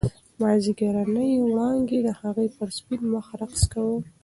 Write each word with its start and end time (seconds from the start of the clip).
مازیګرنۍ 0.39 1.31
وړانګې 1.41 1.99
د 2.03 2.09
هغې 2.21 2.47
پر 2.55 2.69
سپین 2.77 3.01
مخ 3.13 3.25
رقص 3.41 3.63
کاوه. 3.71 3.97